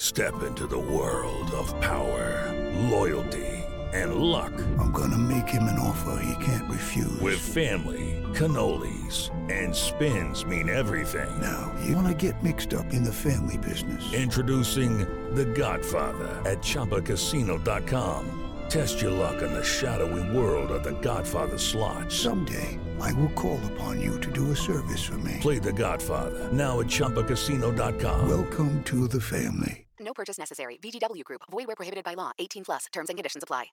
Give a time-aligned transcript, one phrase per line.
[0.00, 2.54] Step into the world of power,
[2.88, 4.52] loyalty, and luck.
[4.78, 7.20] I'm gonna make him an offer he can't refuse.
[7.20, 11.30] With family, cannolis, and spins mean everything.
[11.40, 14.12] Now, you wanna get mixed up in the family business.
[14.12, 14.98] Introducing
[15.34, 18.24] The Godfather at ChumbaCasino.com.
[18.68, 22.12] Test your luck in the shadowy world of The Godfather slot.
[22.12, 25.38] Someday, I will call upon you to do a service for me.
[25.40, 28.28] Play The Godfather now at ChumbaCasino.com.
[28.28, 29.87] Welcome to the family.
[30.00, 30.78] No purchase necessary.
[30.82, 31.42] VGW Group.
[31.50, 32.32] Void where prohibited by law.
[32.38, 32.86] 18 plus.
[32.92, 33.66] Terms and conditions apply.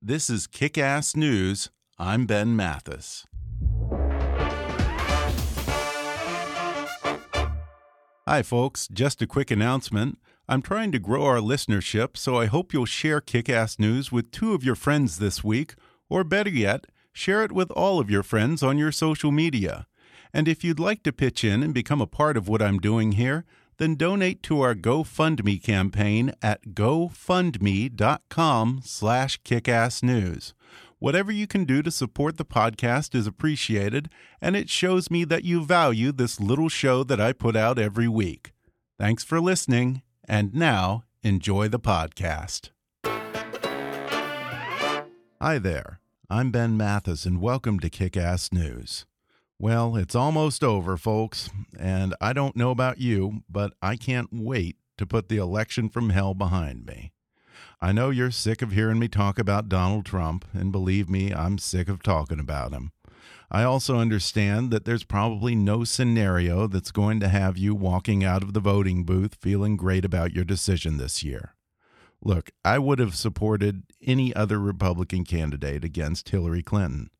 [0.00, 1.70] This is Kick Ass News.
[1.98, 3.26] I'm Ben Mathis.
[8.28, 8.86] Hi, folks.
[8.88, 10.18] Just a quick announcement.
[10.48, 14.30] I'm trying to grow our listenership, so I hope you'll share Kick Ass News with
[14.30, 15.74] two of your friends this week,
[16.08, 19.86] or better yet, share it with all of your friends on your social media.
[20.32, 23.12] And if you'd like to pitch in and become a part of what I'm doing
[23.12, 23.44] here,
[23.78, 28.00] then donate to our GoFundMe campaign at gofundme.com
[28.84, 30.52] slash kickassnews.
[30.98, 35.44] Whatever you can do to support the podcast is appreciated, and it shows me that
[35.44, 38.50] you value this little show that I put out every week.
[38.98, 42.70] Thanks for listening, and now enjoy the podcast.
[45.40, 49.06] Hi there, I'm Ben Mathis, and welcome to Kick Ass News.
[49.60, 54.76] Well, it's almost over, folks, and I don't know about you, but I can't wait
[54.98, 57.10] to put the election from hell behind me.
[57.80, 61.58] I know you're sick of hearing me talk about Donald Trump, and believe me, I'm
[61.58, 62.92] sick of talking about him.
[63.50, 68.44] I also understand that there's probably no scenario that's going to have you walking out
[68.44, 71.54] of the voting booth feeling great about your decision this year.
[72.22, 77.10] Look, I would have supported any other Republican candidate against Hillary Clinton.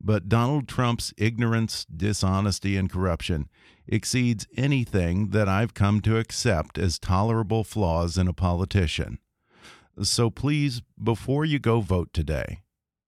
[0.00, 3.48] But Donald Trump's ignorance, dishonesty, and corruption
[3.88, 9.18] exceeds anything that I've come to accept as tolerable flaws in a politician.
[10.02, 12.62] So please, before you go vote today,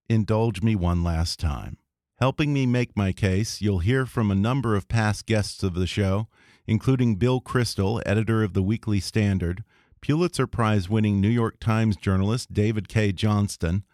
[0.08, 1.78] indulge me one last time.
[2.18, 5.86] Helping me make my case, you'll hear from a number of past guests of the
[5.86, 6.26] show,
[6.66, 9.62] including Bill Kristol, editor of the Weekly Standard,
[10.00, 13.84] Pulitzer Prize winning New York Times journalist David Cay Johnston,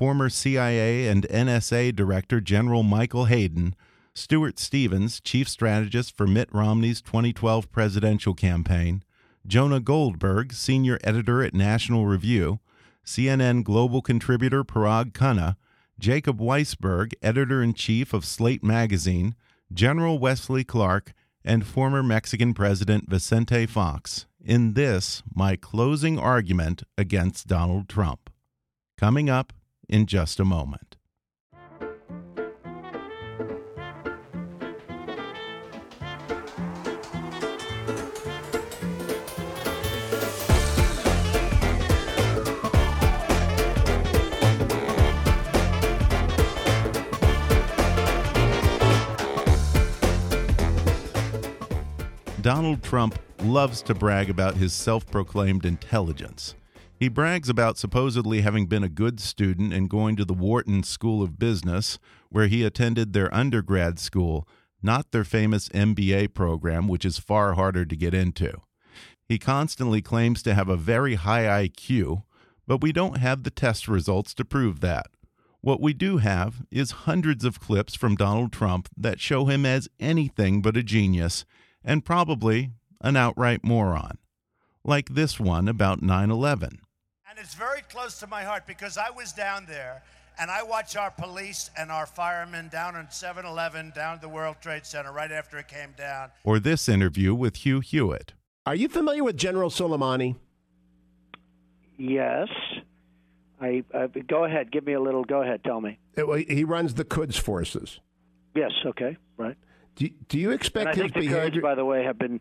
[0.00, 3.76] former CIA and NSA Director General Michael Hayden,
[4.14, 9.04] Stuart Stevens, chief strategist for Mitt Romney's 2012 presidential campaign,
[9.46, 12.60] Jonah Goldberg, senior editor at National Review,
[13.04, 15.56] CNN global contributor Parag Khanna,
[15.98, 19.34] Jacob Weisberg, editor in chief of Slate Magazine,
[19.70, 21.12] General Wesley Clark,
[21.44, 28.30] and former Mexican President Vicente Fox in this, my closing argument against Donald Trump.
[28.96, 29.52] Coming up
[29.90, 30.96] in just a moment.
[52.40, 56.54] Donald Trump loves to brag about his self proclaimed intelligence.
[57.00, 61.22] He brags about supposedly having been a good student and going to the Wharton School
[61.22, 64.46] of Business, where he attended their undergrad school,
[64.82, 68.52] not their famous MBA program, which is far harder to get into.
[69.24, 72.24] He constantly claims to have a very high IQ,
[72.66, 75.06] but we don't have the test results to prove that.
[75.62, 79.88] What we do have is hundreds of clips from Donald Trump that show him as
[79.98, 81.46] anything but a genius
[81.82, 84.18] and probably an outright moron,
[84.84, 86.80] like this one about 9 11.
[87.40, 90.02] And it's very close to my heart because I was down there
[90.38, 94.28] and I watch our police and our firemen down on 7 Eleven, down at the
[94.28, 96.28] World Trade Center right after it came down.
[96.44, 98.34] Or this interview with Hugh Hewitt.
[98.66, 100.36] Are you familiar with General Soleimani?
[101.96, 102.48] Yes.
[103.58, 104.70] I, uh, go ahead.
[104.70, 105.24] Give me a little.
[105.24, 105.64] Go ahead.
[105.64, 105.98] Tell me.
[106.18, 108.00] It- well, he runs the Quds forces.
[108.54, 108.72] Yes.
[108.84, 109.16] Okay.
[109.38, 109.56] Right.
[109.96, 111.62] Do, do you And expect I his think the Kurds, behavior?
[111.62, 112.40] by the way, have been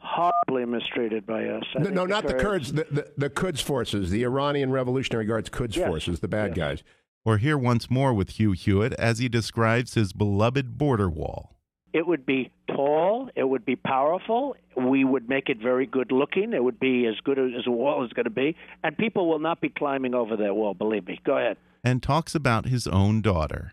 [0.00, 1.62] horribly mistreated by us.
[1.74, 2.72] I no, think no, not the Kurds.
[2.72, 2.72] Kurds.
[2.72, 5.88] The, the, the Quds forces, the Iranian Revolutionary Guards Quds Yes.
[5.88, 6.56] forces, the bad Yes.
[6.56, 6.82] guys.
[7.24, 11.56] Or here once more with Hugh Hewitt as he describes his beloved border wall.
[11.92, 13.28] It would be tall.
[13.34, 14.56] It would be powerful.
[14.76, 16.52] We would make it very good looking.
[16.52, 18.56] It would be as good as a wall is going to be.
[18.84, 21.20] And people will not be climbing over that wall, believe me.
[21.24, 21.56] Go ahead.
[21.84, 23.72] And talks about his own daughter.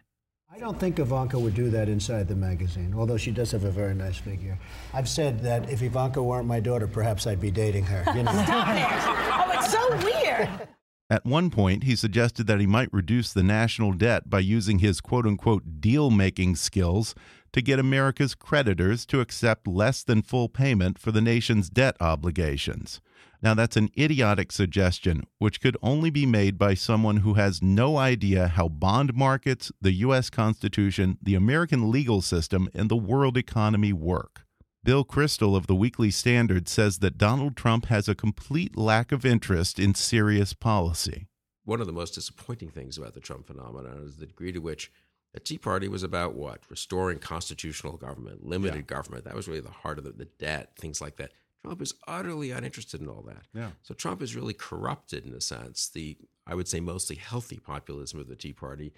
[0.58, 3.70] I don't think Ivanka would do that inside the magazine, although she does have a
[3.70, 4.58] very nice figure.
[4.92, 8.04] I've said that if Ivanka weren't my daughter, perhaps I'd be dating her.
[8.16, 8.32] You know?
[8.44, 8.88] Stop it!
[8.90, 10.68] Oh, it's so weird.
[11.12, 15.00] At one point, he suggested that he might reduce the national debt by using his
[15.00, 17.14] quote unquote deal making skills
[17.54, 23.00] to get America's creditors to accept less than full payment for the nation's debt obligations.
[23.42, 27.98] Now, that's an idiotic suggestion, which could only be made by someone who has no
[27.98, 30.30] idea how bond markets, the U.S.
[30.30, 34.42] Constitution, the American legal system, and the world economy work.
[34.84, 39.26] Bill Kristol of the Weekly Standard says that Donald Trump has a complete lack of
[39.26, 41.28] interest in serious policy.
[41.66, 44.90] One of the most disappointing things about the Trump phenomenon is the degree to which
[45.34, 46.62] the Tea Party was about what?
[46.70, 48.96] Restoring constitutional government, limited yeah.
[48.96, 49.26] government.
[49.26, 51.32] That was really the heart of the, the debt, things like that.
[51.68, 53.44] Trump is utterly uninterested in all that.
[53.54, 53.72] Yeah.
[53.84, 58.20] So Trump is really corrupted in a sense the I would say mostly healthy populism
[58.22, 58.94] of the Tea Party,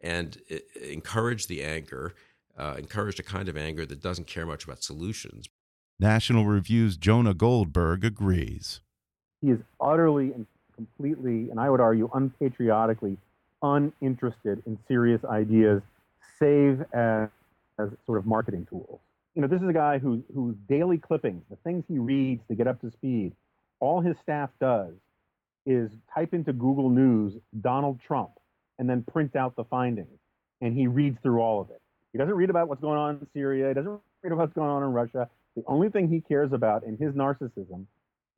[0.00, 0.40] and
[0.80, 2.14] encouraged the anger,
[2.56, 5.48] uh, encouraged a kind of anger that doesn't care much about solutions.
[5.98, 8.80] National Review's Jonah Goldberg agrees.
[9.40, 10.46] He is utterly and
[10.76, 13.16] completely, and I would argue unpatriotically,
[13.62, 15.82] uninterested in serious ideas,
[16.38, 17.28] save as,
[17.78, 19.00] as sort of marketing tools
[19.34, 22.54] you know, this is a guy who, whose daily clippings, the things he reads to
[22.54, 23.32] get up to speed,
[23.80, 24.92] all his staff does
[25.64, 28.32] is type into Google News Donald Trump
[28.78, 30.18] and then print out the findings.
[30.60, 31.80] And he reads through all of it.
[32.12, 33.68] He doesn't read about what's going on in Syria.
[33.68, 35.28] He doesn't read about what's going on in Russia.
[35.56, 37.86] The only thing he cares about in his narcissism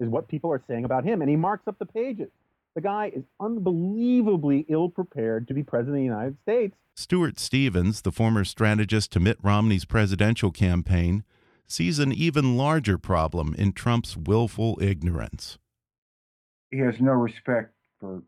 [0.01, 1.23] is what people are saying about him.
[1.23, 2.31] And he marks up the pages.
[2.75, 6.77] The guy is unbelievably ill prepared to be president of the United States.
[6.97, 11.25] Stuart Stevens, the former strategist to Mitt Romney's presidential campaign,
[11.67, 15.59] sees an even larger problem in Trump's willful ignorance.
[16.71, 18.23] He has no respect for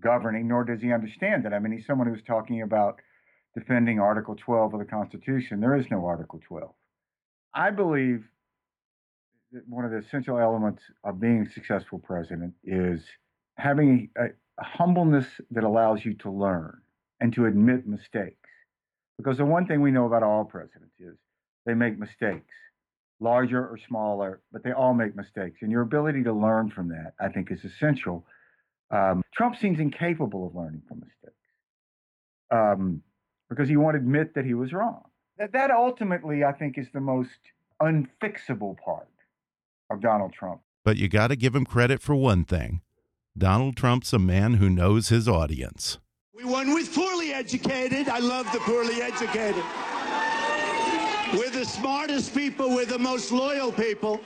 [0.00, 1.52] governing, nor does he understand it.
[1.52, 3.00] I mean, he's someone who's talking about
[3.56, 5.60] defending Article 12 of the Constitution.
[5.60, 6.70] There is no Article 12.
[7.54, 8.24] I believe
[9.52, 13.02] that one of the essential elements of being a successful president is
[13.58, 14.26] having a,
[14.58, 16.80] a humbleness that allows you to learn
[17.20, 18.36] and to admit mistakes.
[19.16, 21.16] Because the one thing we know about all presidents is
[21.66, 22.54] they make mistakes,
[23.20, 25.58] larger or smaller, but they all make mistakes.
[25.60, 28.24] And your ability to learn from that, I think, is essential.
[28.90, 31.34] Um, Trump seems incapable of learning from mistakes
[32.50, 33.02] um,
[33.50, 35.02] because he won't admit that he was wrong.
[35.36, 37.38] That, that ultimately, I think, is the most
[37.82, 39.08] unfixable part
[39.90, 40.60] of Donald Trump.
[40.84, 42.82] But you got to give him credit for one thing
[43.38, 45.98] Donald Trump's a man who knows his audience.
[46.34, 48.08] We won with poorly educated.
[48.08, 49.64] I love the poorly educated.
[51.34, 54.20] We're the smartest people, we're the most loyal people.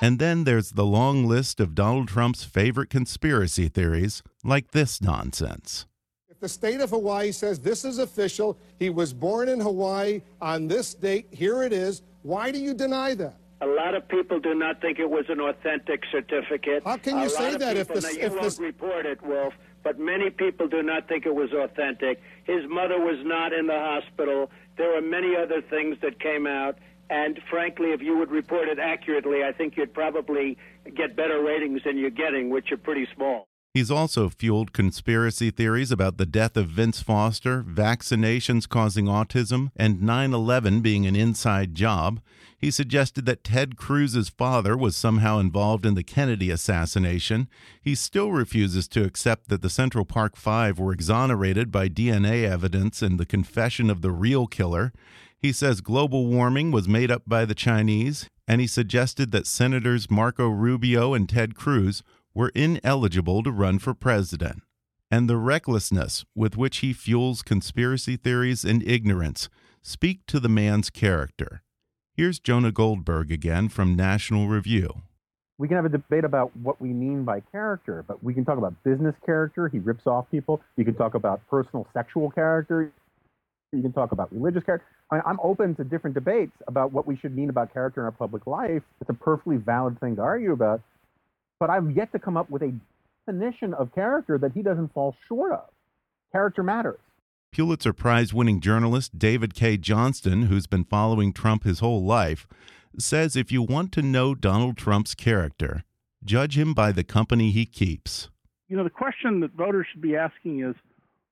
[0.00, 5.86] And then there's the long list of Donald Trump's favorite conspiracy theories, like this nonsense.
[6.28, 10.68] If the state of Hawaii says this is official, he was born in Hawaii on
[10.68, 13.38] this date, here it is, why do you deny that?
[13.60, 16.82] A lot of people do not think it was an authentic certificate.
[16.84, 19.54] How can you say that if the if you won't report it, Wolf?
[19.82, 22.20] But many people do not think it was authentic.
[22.44, 24.50] His mother was not in the hospital.
[24.76, 26.76] There were many other things that came out.
[27.08, 30.58] And frankly, if you would report it accurately, I think you'd probably
[30.94, 33.46] get better ratings than you're getting, which are pretty small.
[33.76, 40.00] He's also fueled conspiracy theories about the death of Vince Foster, vaccinations causing autism, and
[40.00, 42.22] 9 11 being an inside job.
[42.58, 47.48] He suggested that Ted Cruz's father was somehow involved in the Kennedy assassination.
[47.78, 53.02] He still refuses to accept that the Central Park Five were exonerated by DNA evidence
[53.02, 54.90] and the confession of the real killer.
[55.38, 60.10] He says global warming was made up by the Chinese, and he suggested that Senators
[60.10, 62.02] Marco Rubio and Ted Cruz
[62.36, 64.60] were ineligible to run for president.
[65.10, 69.48] And the recklessness with which he fuels conspiracy theories and ignorance
[69.80, 71.62] speak to the man's character.
[72.12, 75.02] Here's Jonah Goldberg again from National Review.
[75.56, 78.58] We can have a debate about what we mean by character, but we can talk
[78.58, 79.68] about business character.
[79.68, 80.60] He rips off people.
[80.76, 82.92] You can talk about personal sexual character.
[83.72, 84.86] You can talk about religious character.
[85.10, 88.04] I mean, I'm open to different debates about what we should mean about character in
[88.04, 88.82] our public life.
[89.00, 90.82] It's a perfectly valid thing to argue about
[91.58, 92.72] but I've yet to come up with a
[93.26, 95.68] definition of character that he doesn't fall short of.
[96.32, 96.98] Character matters.
[97.52, 102.46] Pulitzer Prize winning journalist David Cay Johnston, who's been following Trump his whole life,
[102.98, 105.84] says if you want to know Donald Trump's character,
[106.24, 108.28] judge him by the company he keeps.
[108.68, 110.74] You know, the question that voters should be asking is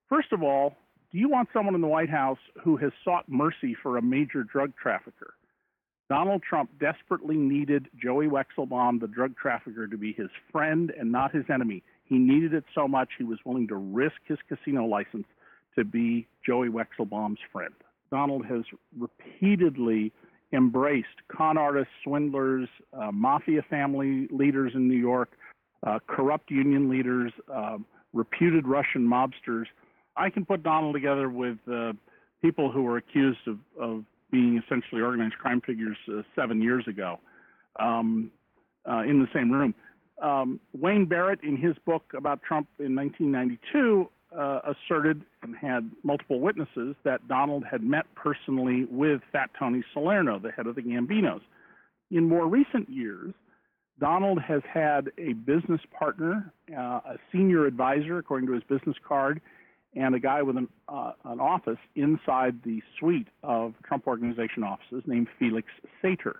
[0.08, 0.76] first of all,
[1.12, 4.44] do you want someone in the White House who has sought mercy for a major
[4.44, 5.34] drug trafficker?
[6.08, 11.34] Donald Trump desperately needed Joey Weichselbaum, the drug trafficker, to be his friend and not
[11.34, 11.82] his enemy.
[12.04, 15.26] He needed it so much he was willing to risk his casino license
[15.76, 17.72] to be Joey Weichselbaum's friend.
[18.10, 18.62] Donald has
[18.98, 20.12] repeatedly
[20.52, 25.30] embraced con artists, swindlers, uh, mafia family leaders in New York,
[25.86, 27.78] uh, corrupt union leaders, uh,
[28.12, 29.64] reputed Russian mobsters.
[30.16, 31.92] I can put Donald together with uh,
[32.40, 34.04] people who were accused of, of
[34.34, 37.20] being essentially organized crime figures uh, seven years ago
[37.78, 38.32] um,
[38.90, 39.72] uh, in the same room.
[40.20, 46.40] Um, Wayne Barrett, in his book about Trump in 1992, uh, asserted and had multiple
[46.40, 51.42] witnesses that Donald had met personally with Fat Tony Salerno, the head of the Gambinos.
[52.10, 53.32] In more recent years,
[54.00, 59.40] Donald has had a business partner, uh, a senior advisor, according to his business card,
[59.96, 65.02] and a guy with an, uh, an office inside the suite of Trump Organization offices
[65.06, 65.68] named Felix
[66.02, 66.36] Sater.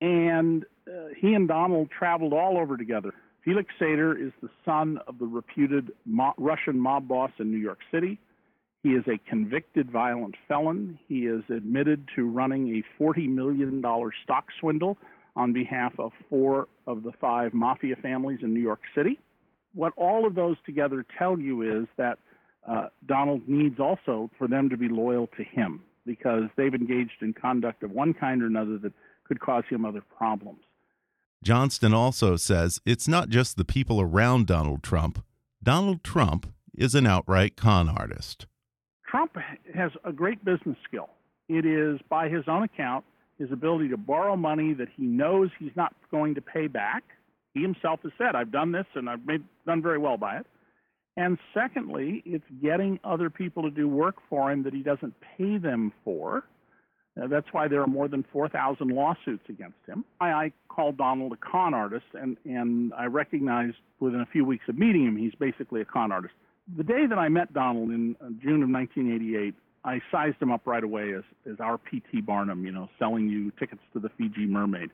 [0.00, 3.12] And uh, he and Donald traveled all over together.
[3.44, 5.92] Felix Sater is the son of the reputed
[6.36, 8.18] Russian mob boss in New York City.
[8.82, 10.98] He is a convicted violent felon.
[11.08, 13.82] He is admitted to running a $40 million
[14.22, 14.98] stock swindle
[15.34, 19.18] on behalf of four of the five mafia families in New York City.
[19.74, 22.18] What all of those together tell you is that
[22.68, 27.32] uh, Donald needs also for them to be loyal to him because they've engaged in
[27.32, 28.92] conduct of one kind or another that
[29.24, 30.60] could cause him other problems.
[31.42, 35.24] Johnston also says it's not just the people around Donald Trump.
[35.62, 38.46] Donald Trump is an outright con artist.
[39.06, 39.36] Trump
[39.74, 41.08] has a great business skill.
[41.48, 43.04] It is, by his own account,
[43.38, 47.04] his ability to borrow money that he knows he's not going to pay back.
[47.54, 50.46] He himself has said, I've done this and I've made, done very well by it.
[51.18, 55.58] And secondly, it's getting other people to do work for him that he doesn't pay
[55.58, 56.44] them for.
[57.16, 60.04] That's why there are more than 4,000 lawsuits against him.
[60.20, 64.66] I, I call Donald a con artist, and, and I recognized within a few weeks
[64.68, 66.34] of meeting him, he's basically a con artist.
[66.76, 70.68] The day that I met Donald in uh, June of 1988, I sized him up
[70.68, 72.20] right away as, as our P.T.
[72.20, 74.90] Barnum, you know, selling you tickets to the Fiji Mermaid.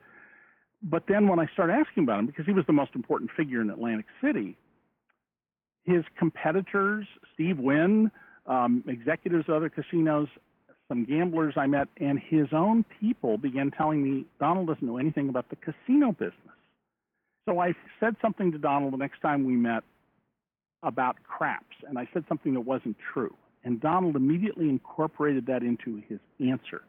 [0.83, 3.61] But then when I started asking about him, because he was the most important figure
[3.61, 4.57] in Atlantic City,
[5.85, 8.11] his competitors, Steve Wynn,
[8.47, 10.29] um, executives of other casinos,
[10.89, 15.29] some gamblers I met, and his own people began telling me Donald doesn't know anything
[15.29, 16.35] about the casino business.
[17.47, 19.83] So I said something to Donald the next time we met
[20.83, 23.35] about craps, and I said something that wasn't true.
[23.65, 26.83] And Donald immediately incorporated that into his answer.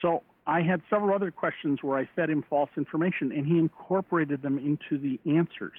[0.00, 4.42] So I had several other questions where I fed him false information, and he incorporated
[4.42, 5.78] them into the answers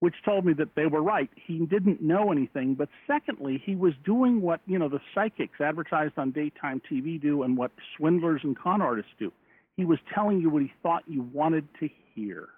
[0.00, 1.30] which told me that they were right.
[1.36, 6.14] He didn't know anything, but secondly, he was doing what, you know, the psychics advertised
[6.16, 9.30] on daytime TV do and what swindlers and con artists do.
[9.76, 12.48] He was telling you what he thought you wanted to hear.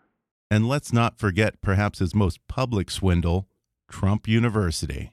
[0.51, 3.49] And let's not forget perhaps his most public swindle,
[3.91, 5.13] Trump University.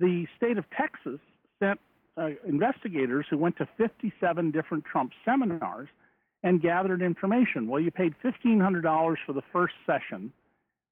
[0.00, 1.20] The state of Texas
[1.60, 1.80] sent
[2.16, 5.88] uh, investigators who went to 57 different Trump seminars
[6.42, 7.68] and gathered information.
[7.68, 10.32] Well, you paid $1,500 for the first session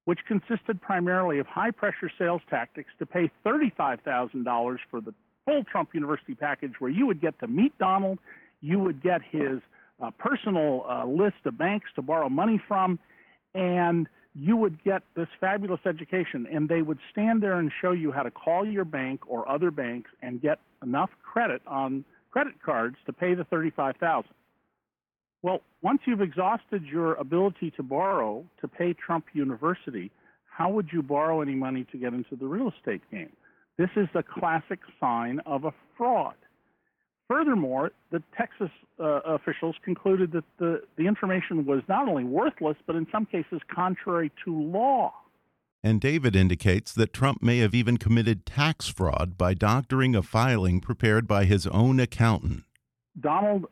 [0.04, 5.90] which consisted primarily of high pressure sales tactics to pay $35,000 for the full Trump
[5.94, 8.18] University package, where you would get to meet Donald,
[8.60, 9.60] you would get his
[10.02, 12.98] uh, personal uh, list of banks to borrow money from,
[13.54, 16.46] and you would get this fabulous education.
[16.52, 19.70] And they would stand there and show you how to call your bank or other
[19.70, 24.24] banks and get enough credit on credit cards to pay the 35000
[25.44, 30.10] well, once you've exhausted your ability to borrow to pay Trump University,
[30.50, 33.28] how would you borrow any money to get into the real estate game?
[33.76, 36.36] This is the classic sign of a fraud.
[37.28, 42.96] Furthermore, the Texas uh, officials concluded that the, the information was not only worthless, but
[42.96, 45.12] in some cases contrary to law.
[45.82, 50.80] And David indicates that Trump may have even committed tax fraud by doctoring a filing
[50.80, 52.64] prepared by his own accountant.
[53.20, 53.66] Donald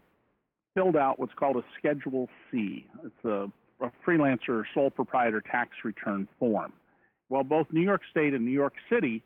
[0.74, 2.86] filled out what's called a Schedule C.
[3.04, 3.46] It's a,
[3.84, 6.72] a freelancer sole proprietor tax return form.
[7.28, 9.22] Well, both New York State and New York City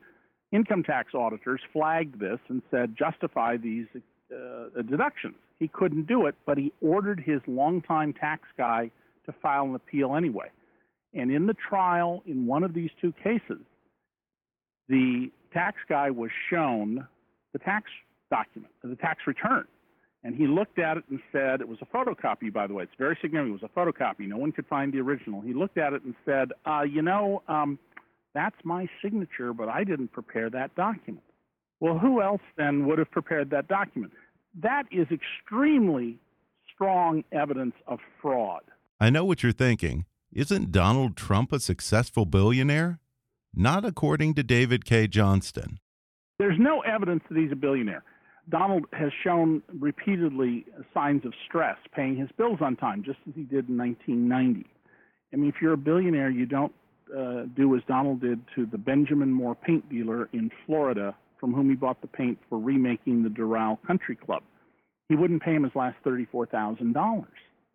[0.52, 3.86] income tax auditors flagged this and said justify these
[4.32, 5.34] uh, deductions.
[5.58, 8.90] He couldn't do it, but he ordered his longtime tax guy
[9.24, 10.50] to file an appeal anyway.
[11.14, 13.64] And in the trial, in one of these two cases,
[14.88, 17.06] the tax guy was shown
[17.52, 17.90] the tax
[18.30, 19.66] document, the tax return.
[20.26, 22.82] And he looked at it and said, it was a photocopy, by the way.
[22.82, 23.60] It's very significant.
[23.62, 24.26] It was a photocopy.
[24.26, 25.40] No one could find the original.
[25.40, 27.78] He looked at it and said, uh, you know, um,
[28.34, 31.22] that's my signature, but I didn't prepare that document.
[31.78, 34.14] Well, who else then would have prepared that document?
[34.60, 36.18] That is extremely
[36.74, 38.62] strong evidence of fraud.
[38.98, 40.06] I know what you're thinking.
[40.32, 42.98] Isn't Donald Trump a successful billionaire?
[43.54, 45.78] Not according to David Cay Johnston.
[46.40, 48.02] There's no evidence that he's a billionaire.
[48.48, 53.42] Donald has shown repeatedly signs of stress paying his bills on time, just as he
[53.42, 54.66] did in 1990.
[55.32, 56.72] I mean, if you're a billionaire, you don't
[57.16, 61.68] uh, do as Donald did to the Benjamin Moore paint dealer in Florida, from whom
[61.68, 64.42] he bought the paint for remaking the Doral Country Club.
[65.08, 67.24] He wouldn't pay him his last $34,000.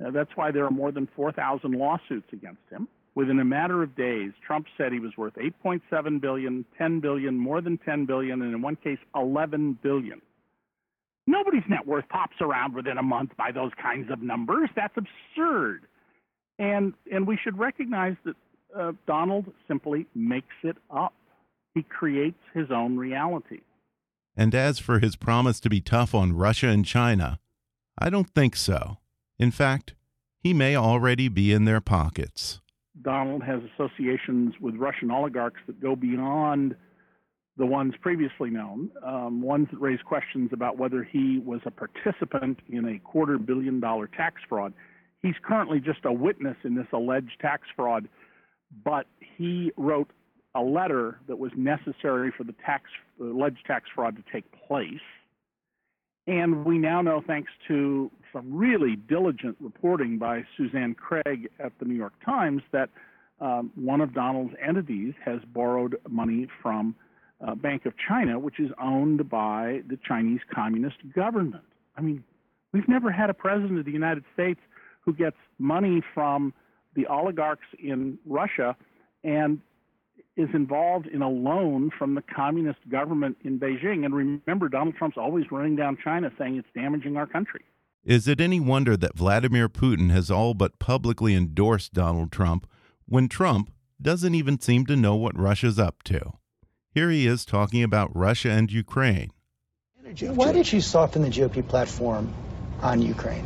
[0.03, 2.87] Uh, that's why there are more than 4,000 lawsuits against him.
[3.13, 7.61] Within a matter of days, Trump said he was worth 8.7 billion, 10 billion, more
[7.61, 10.21] than 10 billion, and in one case, 11 billion.
[11.27, 14.69] Nobody's net worth pops around within a month by those kinds of numbers.
[14.75, 15.83] That's absurd.
[16.59, 18.35] And and we should recognize that
[18.77, 21.13] uh, Donald simply makes it up.
[21.73, 23.61] He creates his own reality.
[24.35, 27.39] And as for his promise to be tough on Russia and China,
[27.97, 28.97] I don't think so.
[29.37, 29.93] In fact,
[30.39, 32.61] he may already be in their pockets.
[33.01, 36.75] Donald has associations with Russian oligarchs that go beyond
[37.57, 42.59] the ones previously known, um, ones that raise questions about whether he was a participant
[42.69, 44.73] in a quarter billion dollar tax fraud.
[45.21, 48.07] He's currently just a witness in this alleged tax fraud,
[48.83, 49.05] but
[49.37, 50.09] he wrote
[50.55, 52.85] a letter that was necessary for the tax
[53.19, 55.01] alleged tax fraud to take place.
[56.27, 61.85] And we now know, thanks to some really diligent reporting by Suzanne Craig at the
[61.85, 62.89] New York Times, that
[63.39, 66.95] um, one of Donald's entities has borrowed money from
[67.45, 71.63] uh, Bank of China, which is owned by the Chinese Communist government.
[71.97, 72.23] I mean,
[72.71, 74.59] we've never had a president of the United States
[75.01, 76.53] who gets money from
[76.95, 78.75] the oligarchs in Russia
[79.23, 79.59] and
[80.37, 84.05] is involved in a loan from the communist government in Beijing.
[84.05, 87.61] And remember, Donald Trump's always running down China saying it's damaging our country.
[88.03, 92.67] Is it any wonder that Vladimir Putin has all but publicly endorsed Donald Trump
[93.05, 93.71] when Trump
[94.01, 96.33] doesn't even seem to know what Russia's up to?
[96.93, 99.31] Here he is talking about Russia and Ukraine.
[100.19, 102.33] Why did you soften the GOP platform
[102.81, 103.45] on Ukraine?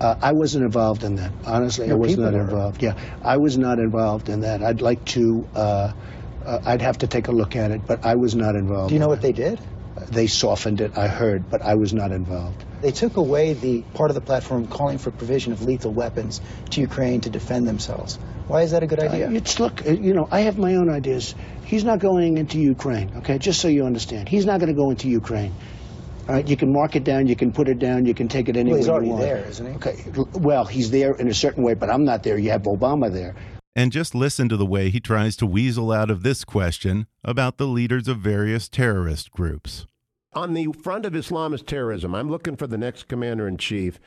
[0.00, 1.30] Uh, I wasn't involved in that.
[1.46, 2.40] Honestly, Your I was not were.
[2.40, 2.82] involved.
[2.82, 4.60] Yeah, I was not involved in that.
[4.60, 5.46] I'd like to.
[5.54, 5.92] Uh,
[6.44, 8.88] uh, I'd have to take a look at it, but I was not involved.
[8.88, 9.36] Do you know what that.
[9.36, 9.60] they did?
[10.08, 10.98] They softened it.
[10.98, 12.64] I heard, but I was not involved.
[12.80, 16.80] They took away the part of the platform calling for provision of lethal weapons to
[16.80, 18.18] Ukraine to defend themselves.
[18.52, 19.28] Why is that a good idea?
[19.28, 21.34] Uh, it's look, uh, you know, I have my own ideas.
[21.64, 23.38] He's not going into Ukraine, okay?
[23.38, 25.54] Just so you understand, he's not going to go into Ukraine.
[26.28, 28.50] All right, you can mark it down, you can put it down, you can take
[28.50, 29.24] it anywhere he's already you want.
[29.24, 29.72] there, isn't he?
[29.76, 32.36] Okay, well, he's there in a certain way, but I'm not there.
[32.36, 33.34] You have Obama there.
[33.74, 37.56] And just listen to the way he tries to weasel out of this question about
[37.56, 39.86] the leaders of various terrorist groups.
[40.34, 43.98] On the front of Islamist terrorism, I'm looking for the next commander in chief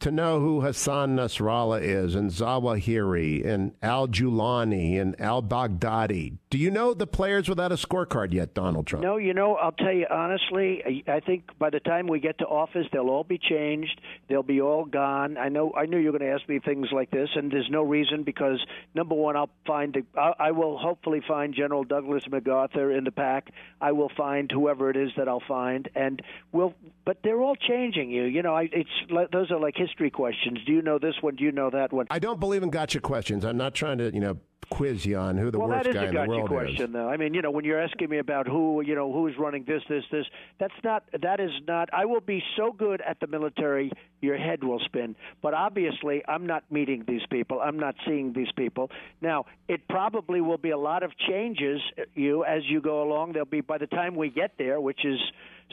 [0.00, 6.38] to know who Hassan Nasrallah is, and Zawahiri, and Al Julani, and Al Baghdadi.
[6.48, 9.04] Do you know the players without a scorecard yet, Donald Trump?
[9.04, 11.04] No, you know, I'll tell you honestly.
[11.06, 14.00] I think by the time we get to office, they'll all be changed.
[14.28, 15.36] They'll be all gone.
[15.36, 15.72] I know.
[15.76, 18.24] I knew you were going to ask me things like this, and there's no reason
[18.24, 19.96] because number one, I'll find.
[20.18, 23.52] I, will hopefully find General Douglas MacArthur in the pack.
[23.80, 26.74] I will find whoever it is that I'll find, and we'll.
[27.04, 28.24] But they're all changing you.
[28.24, 30.58] You know, I, it's those are like history questions.
[30.66, 31.36] Do you know this one?
[31.36, 32.06] Do you know that one?
[32.10, 33.44] I don't believe in gotcha questions.
[33.44, 34.38] I'm not trying to, you know,
[34.70, 36.92] quiz you on who the well, worst guy a in the gotcha world question, is.
[36.92, 37.08] though.
[37.08, 39.82] I mean, you know, when you're asking me about who, you know, who's running this,
[39.88, 40.26] this, this,
[40.58, 41.04] that's not.
[41.20, 41.88] That is not.
[41.92, 45.16] I will be so good at the military, your head will spin.
[45.42, 47.60] But obviously, I'm not meeting these people.
[47.60, 48.90] I'm not seeing these people.
[49.20, 51.80] Now, it probably will be a lot of changes.
[51.98, 55.04] Uh, you as you go along, there'll be by the time we get there, which
[55.04, 55.18] is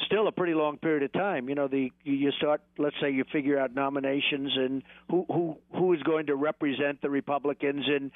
[0.05, 1.49] still a pretty long period of time.
[1.49, 2.62] You know, the you start.
[2.77, 7.10] Let's say you figure out nominations and who who who is going to represent the
[7.10, 8.12] Republicans in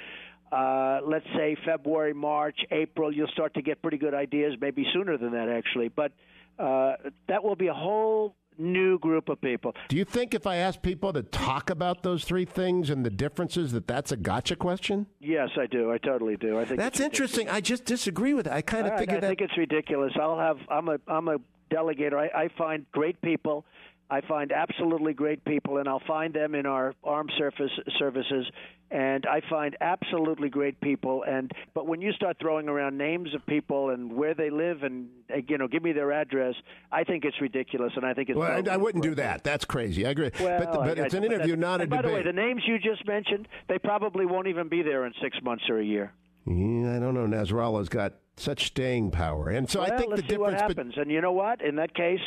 [0.51, 5.17] uh, let's say February, March, April, you'll start to get pretty good ideas, maybe sooner
[5.17, 5.87] than that, actually.
[5.87, 6.11] But
[6.59, 6.93] uh,
[7.29, 9.73] that will be a whole new group of people.
[9.87, 13.09] Do you think if I ask people to talk about those three things and the
[13.09, 15.07] differences, that that's a gotcha question?
[15.19, 15.91] Yes, I do.
[15.91, 16.59] I totally do.
[16.59, 17.49] I think That's it's interesting.
[17.49, 18.53] I just disagree with it.
[18.53, 19.27] I kind of All right, figured I that.
[19.27, 20.11] think it's ridiculous.
[20.19, 20.57] I'll have.
[20.69, 20.97] I'm a.
[21.07, 21.37] I'm a
[21.71, 22.15] delegator.
[22.15, 23.65] I, I find great people.
[24.09, 28.45] I find absolutely great people, and I'll find them in our armed surface services.
[28.91, 31.23] And I find absolutely great people.
[31.25, 35.07] And but when you start throwing around names of people and where they live, and
[35.47, 36.55] you know, give me their address,
[36.91, 38.37] I think it's ridiculous, and I think it's.
[38.37, 39.45] well, I, I wouldn't do that.
[39.45, 40.05] That's crazy.
[40.05, 40.31] I agree.
[40.41, 42.63] Well, but but I- it's an interview, not a and By the way, the names
[42.67, 46.11] you just mentioned, they probably won't even be there in six months or a year.
[46.45, 47.27] Yeah, I don't know.
[47.27, 50.53] Nasrallah's got such staying power, and so I think let's the see difference.
[50.53, 50.93] bet- happens.
[50.97, 51.61] and you know what?
[51.61, 52.19] In that case,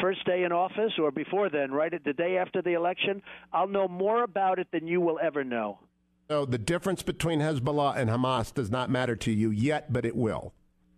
[0.00, 3.68] first day in office or before then, right at the day after the election, I'll
[3.68, 5.78] know more about it than you will ever know.
[6.28, 10.14] So the difference between Hezbollah and Hamas does not matter to you yet, but it
[10.14, 10.52] will.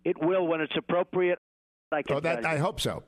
[0.05, 1.39] It will when it's appropriate.
[1.91, 2.45] I can Oh, that.
[2.45, 3.03] I hope so.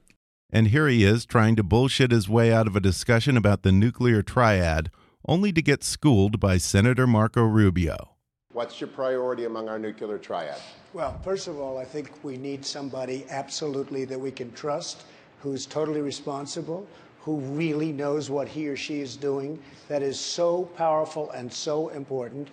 [0.51, 3.71] And here he is trying to bullshit his way out of a discussion about the
[3.71, 4.89] nuclear triad,
[5.27, 8.14] only to get schooled by Senator Marco Rubio.
[8.55, 10.61] What's your priority among our nuclear triad?
[10.93, 15.03] Well, first of all, I think we need somebody absolutely that we can trust,
[15.41, 16.87] who's totally responsible,
[17.19, 19.61] who really knows what he or she is doing.
[19.89, 22.47] That is so powerful and so important.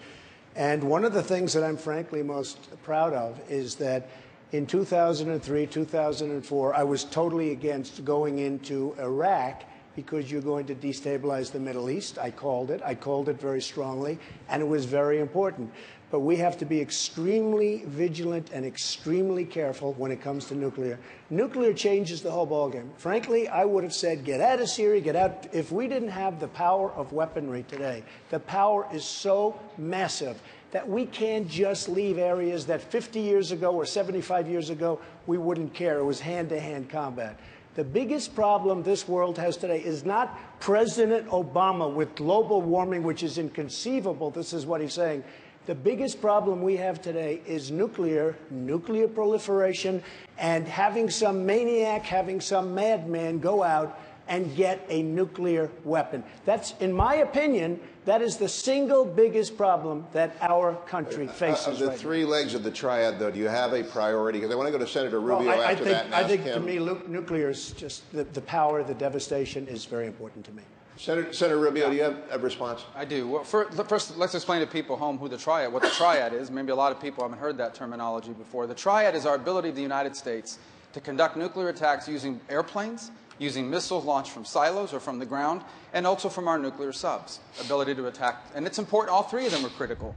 [0.56, 4.10] And one of the things that I'm frankly most proud of is that
[4.50, 9.62] in 2003, 2004, I was totally against going into Iraq
[9.94, 12.18] because you're going to destabilize the Middle East.
[12.18, 12.81] I called it.
[12.85, 15.70] I called it very strongly, and it was very important.
[16.11, 20.98] But we have to be extremely vigilant and extremely careful when it comes to nuclear.
[21.31, 22.90] Nuclear changes the whole ballgame.
[22.98, 25.46] Frankly, I would have said, get out of Syria, get out.
[25.55, 30.38] If we didn't have the power of weaponry today, the power is so massive
[30.72, 35.38] that we can't just leave areas that 50 years ago or 75 years ago we
[35.38, 35.98] wouldn't care.
[35.98, 37.38] It was hand to hand combat.
[37.74, 43.22] The biggest problem this world has today is not President Obama with global warming, which
[43.22, 44.30] is inconceivable.
[44.30, 45.24] This is what he's saying.
[45.64, 50.02] The biggest problem we have today is nuclear, nuclear proliferation,
[50.37, 56.22] and having some maniac, having some madman go out and get a nuclear weapon.
[56.44, 61.66] That's, in my opinion, that is the single biggest problem that our country faces.
[61.66, 64.38] Uh, of the right three legs of the triad, though, do you have a priority?
[64.40, 66.20] Because I want to go to Senator Rubio I, I after think, that and I
[66.20, 70.44] ask think to me, nuclear is just the, the power, the devastation is very important
[70.46, 70.62] to me.
[70.96, 72.84] Senator, Senator Rubio, do you have a response?
[72.94, 73.26] I do.
[73.26, 76.50] Well, fir- first, let's explain to people home who the triad, what the triad is.
[76.50, 78.66] Maybe a lot of people haven't heard that terminology before.
[78.66, 80.58] The triad is our ability of the United States
[80.92, 85.62] to conduct nuclear attacks using airplanes, using missiles launched from silos or from the ground,
[85.92, 87.40] and also from our nuclear subs.
[87.61, 89.14] Ability to attack, and it's important.
[89.14, 90.14] All three of them are critical.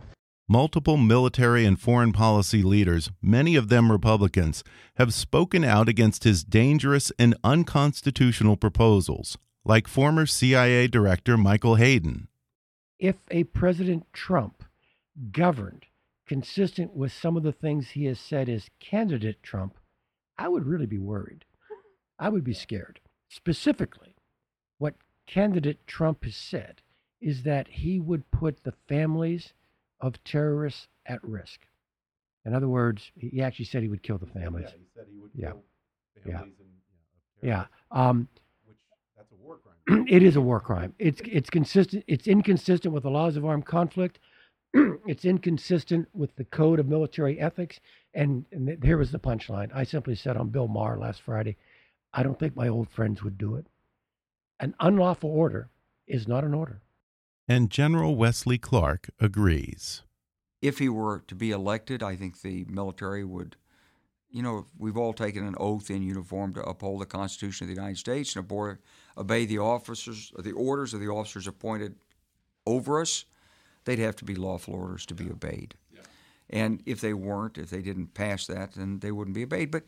[0.47, 4.63] Multiple military and foreign policy leaders, many of them Republicans,
[4.97, 12.27] have spoken out against his dangerous and unconstitutional proposals, like former CIA Director Michael Hayden.
[12.99, 14.63] if a President Trump
[15.31, 15.85] governed
[16.27, 19.77] consistent with some of the things he has said as candidate Trump,
[20.37, 21.43] I would really be worried.
[22.19, 22.99] I would be scared.
[23.27, 24.15] Specifically,
[24.77, 26.81] what candidate Trump has said
[27.21, 29.53] is that he would put the families
[29.99, 31.61] of terrorists at risk.
[32.45, 34.69] In other words, he actually said he would kill the families.
[34.77, 35.51] he said he would Yeah.
[35.51, 35.63] kill
[36.25, 36.37] Yeah.
[36.39, 37.65] families and Yeah.
[37.91, 38.27] Um,
[38.65, 38.77] which
[39.17, 40.05] that's a war crime.
[40.07, 40.93] it is a war crime.
[40.99, 42.03] It's it's consistent.
[42.07, 44.19] It's inconsistent with the laws of armed conflict.
[44.73, 47.79] it's inconsistent with the code of military ethics.
[48.13, 49.71] And, and here was the punchline.
[49.73, 51.57] I simply said on Bill Maher last Friday,
[52.15, 53.67] I don't think my old friends would do it.
[54.59, 55.69] An unlawful order
[56.07, 56.81] is not an order.
[57.47, 60.01] And General Wesley Clark agrees.
[60.61, 63.55] if he were to be elected, I think the military would,
[64.31, 67.79] you know, we've all taken an oath in uniform to uphold the Constitution of the
[67.79, 68.79] United States and abor-
[69.15, 71.95] obey the officers, the orders of the officers appointed
[72.65, 73.25] over us.
[73.83, 75.75] They'd have to be lawful orders to be obeyed.
[76.49, 79.71] And if they weren't, if they didn't pass that, then they wouldn't be obeyed.
[79.71, 79.83] But,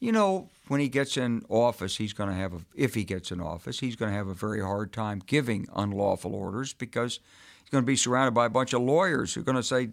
[0.00, 3.30] you know, when he gets in office, he's going to have a, if he gets
[3.30, 7.20] in office, he's going to have a very hard time giving unlawful orders because
[7.62, 9.90] he's going to be surrounded by a bunch of lawyers who are going to say,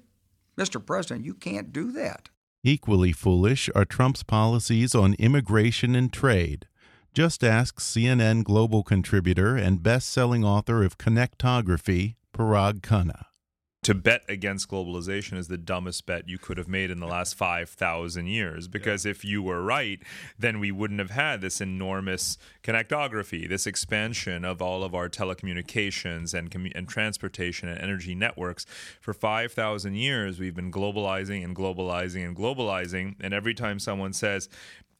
[0.57, 0.85] Mr.
[0.85, 2.29] President, you can't do that.
[2.63, 6.67] Equally foolish are Trump's policies on immigration and trade.
[7.13, 13.30] Just ask CNN global contributor and best selling author of Connectography, Parag Khanna.
[13.83, 17.33] To bet against globalization is the dumbest bet you could have made in the last
[17.33, 18.67] 5,000 years.
[18.67, 19.99] Because if you were right,
[20.37, 26.35] then we wouldn't have had this enormous connectography, this expansion of all of our telecommunications
[26.35, 28.67] and, commu- and transportation and energy networks.
[28.99, 33.15] For 5,000 years, we've been globalizing and globalizing and globalizing.
[33.19, 34.47] And every time someone says,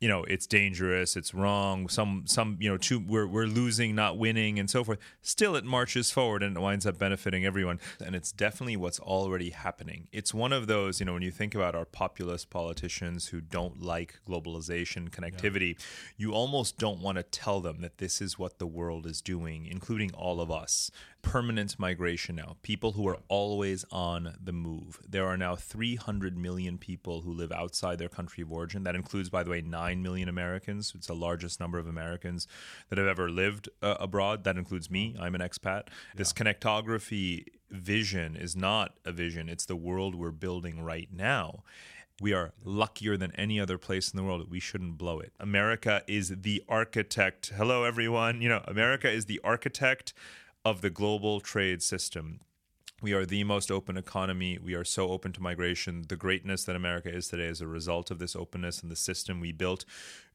[0.01, 4.17] you know it's dangerous it's wrong some some you know too, we're we're losing not
[4.17, 4.99] winning and so forth.
[5.21, 7.79] Still it marches forward and it winds up benefiting everyone.
[8.03, 10.07] And it's definitely what's already happening.
[10.11, 13.81] It's one of those you know when you think about our populist politicians who don't
[13.81, 15.79] like globalization connectivity
[16.17, 19.65] you almost don't want to tell them that this is what the world is doing
[19.65, 25.25] including all of us permanent migration now people who are always on the move there
[25.25, 29.43] are now 300 million people who live outside their country of origin that includes by
[29.43, 30.93] the way 9 million Americans.
[30.95, 32.47] It's the largest number of Americans
[32.89, 34.43] that have ever lived uh, abroad.
[34.43, 35.15] That includes me.
[35.19, 35.87] I'm an expat.
[36.15, 41.63] This connectography vision is not a vision, it's the world we're building right now.
[42.19, 44.51] We are luckier than any other place in the world.
[44.51, 45.33] We shouldn't blow it.
[45.39, 47.51] America is the architect.
[47.55, 48.41] Hello, everyone.
[48.41, 50.13] You know, America is the architect
[50.63, 52.41] of the global trade system.
[53.01, 54.59] We are the most open economy.
[54.63, 56.05] We are so open to migration.
[56.07, 59.39] The greatness that America is today is a result of this openness and the system
[59.39, 59.85] we built.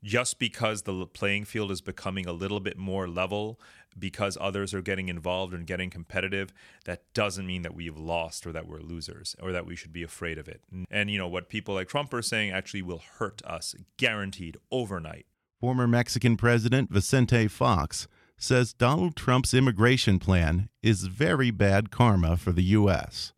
[0.03, 3.61] Just because the playing field is becoming a little bit more level,
[3.97, 6.53] because others are getting involved and getting competitive,
[6.87, 10.03] that doesn't mean that we've lost or that we're losers or that we should be
[10.03, 10.61] afraid of it.
[10.91, 15.27] And, you know, what people like Trump are saying actually will hurt us, guaranteed, overnight.
[15.61, 22.53] Former Mexican President Vicente Fox says Donald Trump's immigration plan is very bad karma for
[22.53, 23.33] the U.S.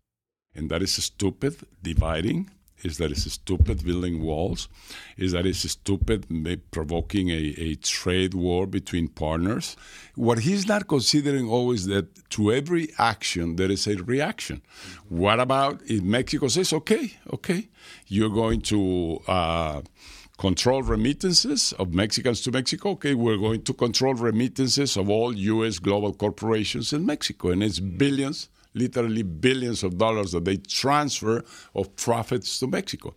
[0.54, 2.50] And that is stupid, dividing,
[2.82, 4.68] is that it's stupid building walls,
[5.16, 6.26] is that it's stupid
[6.70, 9.76] provoking a, a trade war between partners.
[10.14, 14.62] What he's not considering always that to every action there is a reaction.
[15.08, 17.68] What about if Mexico says, okay, okay,
[18.06, 19.82] you're going to uh,
[20.38, 22.90] control remittances of Mexicans to Mexico.
[22.90, 25.78] Okay, we're going to control remittances of all U.S.
[25.80, 31.94] global corporations in Mexico, and it's billions, literally billions of dollars that they transfer of
[31.96, 33.14] profits to Mexico.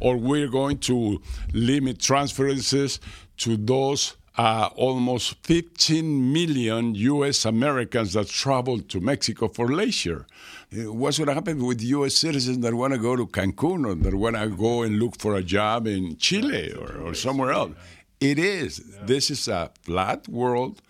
[0.00, 1.20] Or we're going to
[1.52, 3.00] limit transferences
[3.38, 7.44] to those uh, almost 15 million U.S.
[7.44, 10.24] Americans that travel to Mexico for leisure.
[10.72, 12.14] Uh, what's going to happen with U.S.
[12.14, 15.34] citizens that want to go to Cancun or that want to go and look for
[15.34, 17.72] a job in Chile or, or somewhere else?
[18.18, 18.78] It is.
[19.02, 20.80] This is a flat world.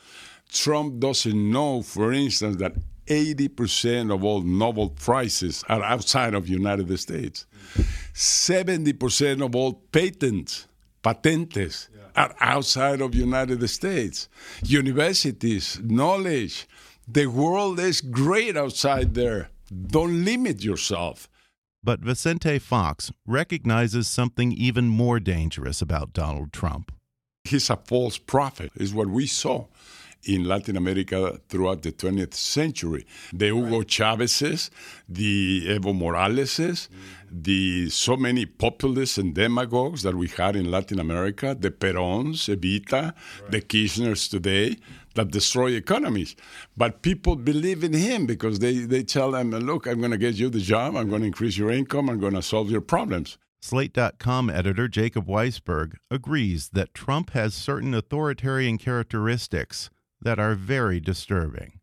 [0.52, 2.74] Trump doesn't know, for instance, that
[3.06, 7.46] 80% of all Nobel Prizes are outside of United States.
[8.14, 10.68] 70% of all patents,
[11.02, 11.88] patentes,
[12.20, 14.28] are outside of United States.
[14.62, 16.66] Universities, knowledge,
[17.08, 19.48] the world is great outside there.
[19.96, 21.28] Don't limit yourself.
[21.82, 26.92] But Vicente Fox recognizes something even more dangerous about Donald Trump.
[27.44, 29.66] He's a false prophet, is what we saw
[30.24, 33.06] in Latin America throughout the 20th century.
[33.32, 34.70] The Hugo Chavezes,
[35.08, 37.42] the Evo Moraleses, mm-hmm.
[37.42, 42.92] the so many populists and demagogues that we had in Latin America, the Perons, Evita,
[42.92, 43.50] right.
[43.50, 44.76] the Kirchners today,
[45.14, 46.36] that destroy economies.
[46.76, 50.36] But people believe in him because they, they tell them, look, I'm going to get
[50.36, 53.38] you the job, I'm going to increase your income, I'm going to solve your problems.
[53.62, 59.90] Slate.com editor Jacob Weisberg agrees that Trump has certain authoritarian characteristics
[60.22, 61.80] that are very disturbing.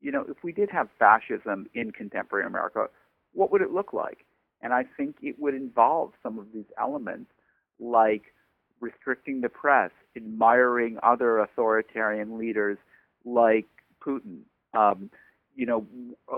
[0.00, 2.86] You know, if we did have fascism in contemporary America,
[3.32, 4.24] what would it look like?
[4.62, 7.30] And I think it would involve some of these elements
[7.78, 8.34] like
[8.80, 12.78] restricting the press, admiring other authoritarian leaders
[13.24, 13.66] like
[14.04, 14.40] Putin,
[14.74, 15.10] um,
[15.54, 15.86] you know,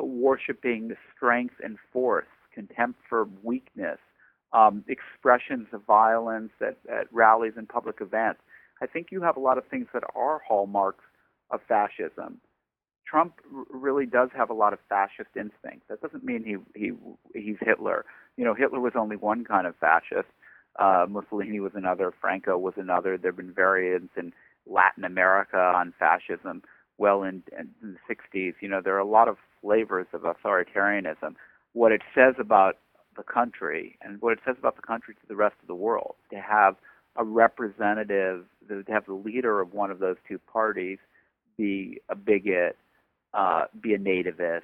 [0.03, 3.99] worshiping the strength and force, contempt for weakness,
[4.53, 8.41] um, expressions of violence at, at rallies and public events.
[8.81, 11.05] I think you have a lot of things that are hallmarks
[11.53, 12.41] of fascism.
[13.07, 13.35] Trump
[13.71, 15.85] really does have a lot of fascist instincts.
[15.89, 16.93] That doesn't mean he he
[17.39, 18.05] he's Hitler.
[18.37, 20.29] You know, Hitler was only one kind of fascist.
[20.79, 22.13] Uh, Mussolini was another.
[22.21, 23.19] Franco was another.
[23.19, 24.33] There have been variants in
[24.67, 26.63] Latin America on fascism.
[26.97, 31.35] Well, in, in the 60s, you know, there are a lot of flavors of authoritarianism.
[31.75, 32.79] What it says about
[33.17, 36.15] the country and what it says about the country to the rest of the world
[36.31, 36.77] to have
[37.17, 40.99] a representative, to have the leader of one of those two parties
[41.63, 42.77] be a bigot,
[43.35, 44.63] uh, be a nativist,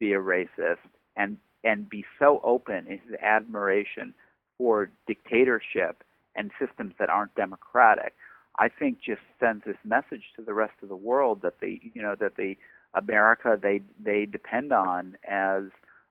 [0.00, 0.78] be a racist,
[1.16, 4.14] and and be so open in his admiration
[4.56, 6.02] for dictatorship
[6.34, 8.14] and systems that aren't democratic,
[8.58, 12.00] I think just sends this message to the rest of the world that the you
[12.00, 12.56] know that the
[12.94, 15.64] America they they depend on as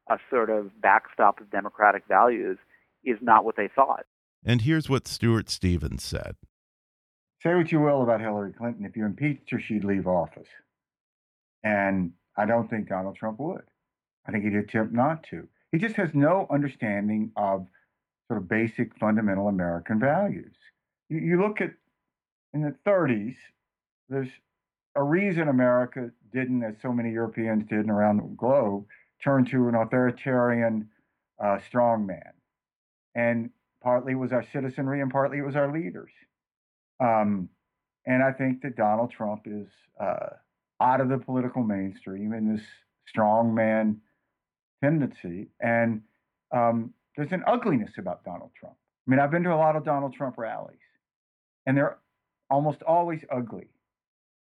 [0.09, 2.59] a sort of backstop of democratic values
[3.03, 4.05] is not what they thought.
[4.45, 6.35] And here's what Stuart Stevens said.
[7.43, 8.85] Say what you will about Hillary Clinton.
[8.85, 10.47] If you impeached her, she'd leave office.
[11.61, 13.63] And I don't think Donald Trump would.
[14.25, 15.47] I think he'd attempt not to.
[15.73, 17.67] He just has no understanding of
[18.29, 20.55] sort of basic fundamental American values.
[21.09, 21.71] You, you look at
[22.53, 23.35] in the 30s,
[24.07, 24.29] there's
[24.95, 28.85] a reason America didn't, as so many Europeans did and around the globe,
[29.21, 30.87] turn to an authoritarian
[31.41, 32.31] uh, strongman.
[33.15, 33.49] And
[33.81, 36.11] partly it was our citizenry and partly it was our leaders.
[37.03, 37.49] Um,
[38.05, 39.67] and I think that Donald Trump is
[39.99, 40.29] uh,
[40.81, 42.63] out of the political mainstream in this
[43.13, 43.97] strongman
[44.81, 45.47] tendency.
[45.59, 46.01] And
[46.51, 48.75] um, there's an ugliness about Donald Trump.
[49.07, 50.77] I mean, I've been to a lot of Donald Trump rallies,
[51.65, 51.97] and they're
[52.49, 53.67] almost always ugly.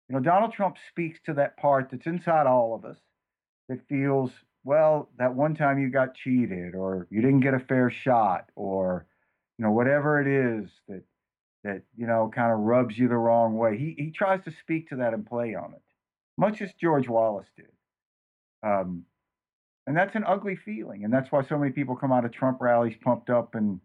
[0.10, 2.98] You know, Donald Trump speaks to that part that's inside all of us
[3.70, 4.32] that feels,
[4.64, 9.08] well, that one time you got cheated, or you didn't get a fair shot, or
[9.58, 11.04] you know, whatever it is that
[11.64, 13.78] that you know kind of rubs you the wrong way.
[13.78, 15.82] He he tries to speak to that and play on it,
[16.38, 17.68] much as George Wallace did.
[18.64, 19.06] Um,
[19.86, 22.60] and that's an ugly feeling, and that's why so many people come out of Trump
[22.62, 23.80] rallies pumped up and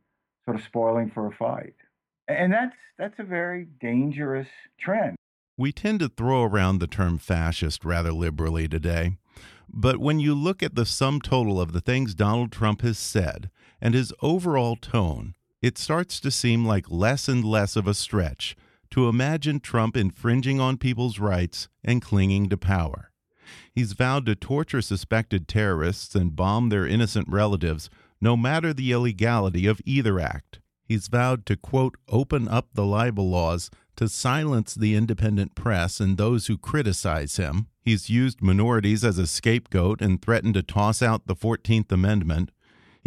[0.44, 1.74] sort of spoiling for a fight.
[2.28, 5.16] And that's that's a very dangerous trend.
[5.56, 9.16] We tend to throw around the term fascist rather liberally today.
[9.68, 13.50] But when you look at the sum total of the things Donald Trump has said
[13.80, 18.56] and his overall tone, it starts to seem like less and less of a stretch
[18.90, 23.10] to imagine Trump infringing on people's rights and clinging to power.
[23.74, 27.90] He's vowed to torture suspected terrorists and bomb their innocent relatives,
[28.20, 30.60] no matter the illegality of either act.
[30.84, 36.16] He's vowed to, quote, open up the libel laws to silence the independent press and
[36.16, 37.66] those who criticize him.
[37.82, 42.50] He's used minorities as a scapegoat and threatened to toss out the 14th Amendment.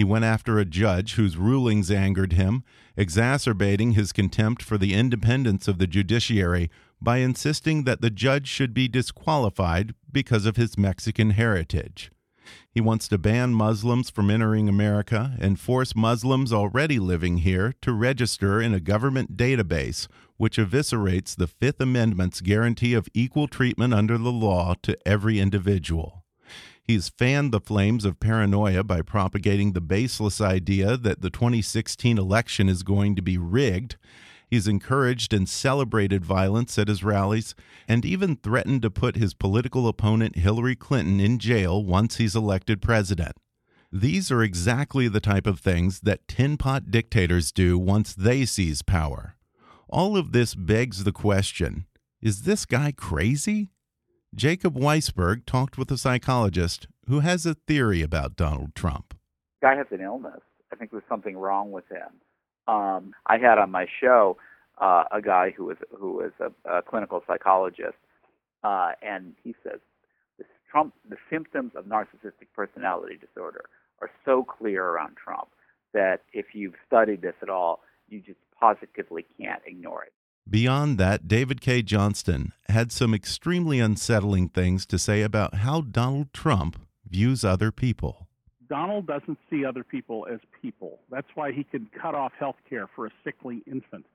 [0.01, 2.63] He went after a judge whose rulings angered him,
[2.97, 8.73] exacerbating his contempt for the independence of the judiciary by insisting that the judge should
[8.73, 12.09] be disqualified because of his Mexican heritage.
[12.71, 17.93] He wants to ban Muslims from entering America and force Muslims already living here to
[17.93, 24.17] register in a government database, which eviscerates the Fifth Amendment's guarantee of equal treatment under
[24.17, 26.20] the law to every individual.
[26.83, 32.67] He's fanned the flames of paranoia by propagating the baseless idea that the 2016 election
[32.67, 33.95] is going to be rigged
[34.51, 37.55] He's encouraged and celebrated violence at his rallies
[37.87, 42.81] and even threatened to put his political opponent Hillary Clinton in jail once he's elected
[42.81, 43.37] president.
[43.93, 48.81] These are exactly the type of things that tin pot dictators do once they seize
[48.81, 49.37] power.
[49.87, 51.85] All of this begs the question
[52.21, 53.69] is this guy crazy?
[54.33, 59.13] Jacob Weisberg talked with a psychologist who has a theory about Donald Trump.
[59.61, 60.41] Guy has an illness.
[60.71, 62.21] I think there's something wrong with him
[62.67, 64.37] um, I had on my show
[64.79, 67.97] uh, a guy who was who was a, a clinical psychologist,
[68.63, 69.79] uh, and he says
[70.69, 73.65] Trump the symptoms of narcissistic personality disorder
[74.01, 75.49] are so clear around Trump
[75.93, 80.13] that if you've studied this at all, you just positively can't ignore it.
[80.51, 86.33] Beyond that, David Cay Johnston had some extremely unsettling things to say about how Donald
[86.33, 86.77] Trump
[87.09, 88.27] views other people.
[88.67, 90.99] Donald doesn't see other people as people.
[91.09, 94.05] That's why he could cut off health care for a sickly infant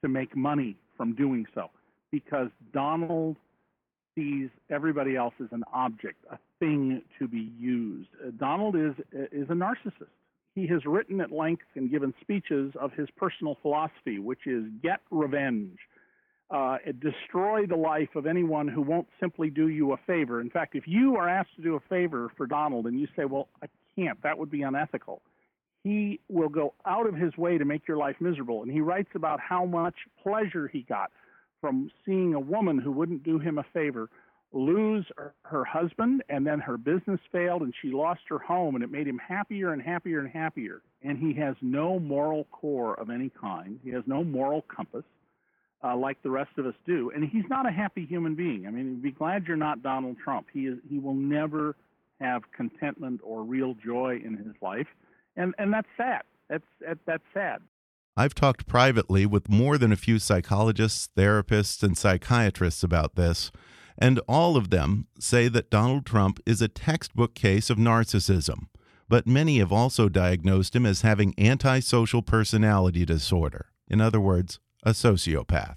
[0.00, 1.68] to make money from doing so.
[2.10, 3.36] Because Donald
[4.14, 8.08] sees everybody else as an object, a thing to be used.
[8.38, 10.08] Donald is is a narcissist.
[10.54, 15.00] He has written at length and given speeches of his personal philosophy, which is get
[15.10, 15.78] revenge,
[16.50, 20.40] uh, destroy the life of anyone who won't simply do you a favor.
[20.40, 23.24] In fact, if you are asked to do a favor for Donald and you say,
[23.24, 24.20] "Well, I can't.
[24.22, 25.22] That would be unethical.
[25.84, 28.62] He will go out of his way to make your life miserable.
[28.62, 31.10] And he writes about how much pleasure he got
[31.60, 34.08] from seeing a woman who wouldn't do him a favor
[34.52, 35.06] lose
[35.42, 39.06] her husband and then her business failed and she lost her home and it made
[39.06, 40.82] him happier and happier and happier.
[41.02, 43.78] And he has no moral core of any kind.
[43.82, 45.04] He has no moral compass
[45.84, 47.10] uh, like the rest of us do.
[47.14, 48.66] And he's not a happy human being.
[48.66, 50.46] I mean be glad you're not donald trump.
[50.52, 51.76] He is he will never
[52.20, 54.86] have contentment or real joy in his life,
[55.36, 56.22] and and that's sad.
[56.48, 56.64] That's
[57.06, 57.62] that's sad.
[58.16, 63.50] I've talked privately with more than a few psychologists, therapists, and psychiatrists about this,
[63.98, 68.66] and all of them say that Donald Trump is a textbook case of narcissism.
[69.08, 73.66] But many have also diagnosed him as having antisocial personality disorder.
[73.88, 75.76] In other words, a sociopath.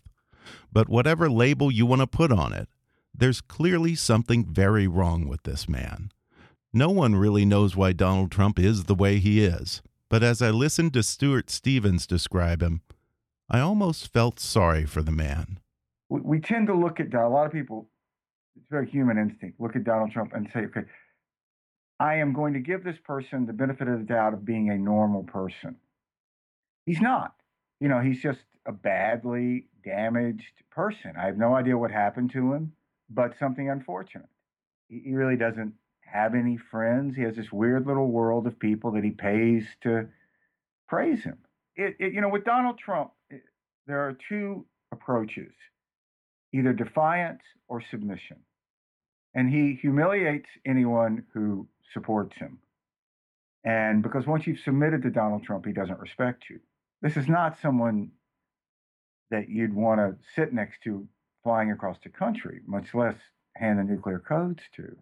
[0.71, 2.69] But whatever label you want to put on it,
[3.13, 6.11] there's clearly something very wrong with this man.
[6.73, 10.49] No one really knows why Donald Trump is the way he is, but as I
[10.49, 12.81] listened to Stuart Stevens describe him,
[13.49, 15.59] I almost felt sorry for the man.
[16.09, 17.89] We, tend to look at a lot of people,
[18.55, 20.83] it's very human instinct, look at Donald Trump and say, okay,
[21.99, 24.77] I am going to give this person the benefit of the doubt of being a
[24.77, 25.75] normal person.
[26.85, 27.35] He's not.
[27.79, 31.13] You know, he's just a badly damaged person.
[31.17, 32.73] I have no idea what happened to him,
[33.09, 34.27] but something unfortunate.
[34.87, 37.15] He really doesn't have any friends.
[37.15, 40.07] He has this weird little world of people that he pays to
[40.87, 41.37] praise him.
[41.75, 43.41] It, it, you know, with Donald Trump, it,
[43.87, 45.51] there are two approaches
[46.53, 48.37] either defiance or submission.
[49.35, 52.57] And he humiliates anyone who supports him.
[53.63, 56.59] And because once you've submitted to Donald Trump, he doesn't respect you.
[57.01, 58.11] This is not someone
[59.31, 61.07] that you'd want to sit next to
[61.43, 63.15] flying across the country, much less
[63.55, 64.95] hand the nuclear codes to.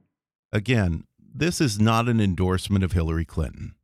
[0.52, 3.76] Again, this is not an endorsement of Hillary Clinton.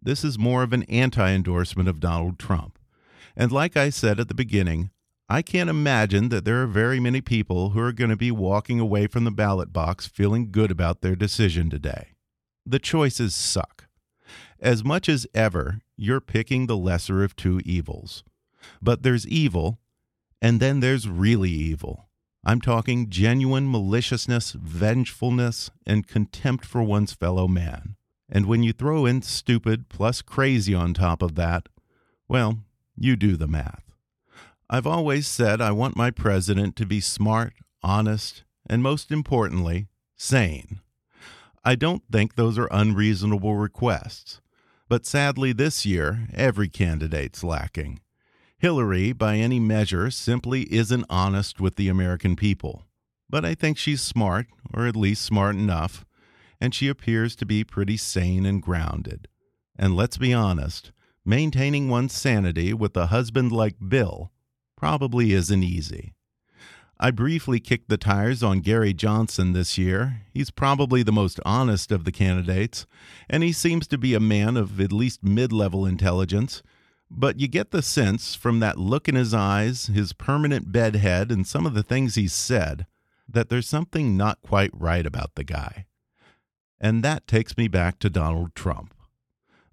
[0.00, 2.78] This is more of an anti endorsement of Donald Trump.
[3.36, 4.90] And like I said at the beginning,
[5.28, 8.78] I can't imagine that there are very many people who are going to be walking
[8.78, 12.08] away from the ballot box feeling good about their decision today.
[12.66, 13.86] The choices suck.
[14.60, 18.22] As much as ever, you're picking the lesser of two evils.
[18.82, 19.78] But there's evil,
[20.42, 22.08] and then there's really evil.
[22.44, 27.96] I'm talking genuine maliciousness, vengefulness, and contempt for one's fellow man.
[28.28, 31.68] And when you throw in stupid plus crazy on top of that,
[32.28, 32.58] well,
[32.96, 33.83] you do the math.
[34.70, 37.52] I've always said I want my president to be smart,
[37.82, 40.80] honest, and most importantly, sane.
[41.62, 44.40] I don't think those are unreasonable requests.
[44.88, 48.00] But sadly, this year, every candidate's lacking.
[48.58, 52.84] Hillary, by any measure, simply isn't honest with the American people.
[53.28, 56.04] But I think she's smart, or at least smart enough,
[56.60, 59.28] and she appears to be pretty sane and grounded.
[59.76, 60.92] And let's be honest,
[61.24, 64.30] maintaining one's sanity with a husband like Bill
[64.76, 66.14] probably isn't easy.
[66.98, 70.22] I briefly kicked the tires on Gary Johnson this year.
[70.32, 72.86] He's probably the most honest of the candidates,
[73.28, 76.62] and he seems to be a man of at least mid level intelligence.
[77.10, 81.46] But you get the sense from that look in his eyes, his permanent bedhead, and
[81.46, 82.86] some of the things he's said
[83.28, 85.86] that there's something not quite right about the guy.
[86.80, 88.94] And that takes me back to Donald Trump.